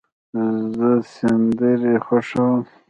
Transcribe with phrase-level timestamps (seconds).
[0.75, 2.61] زه سندرې خوښوم.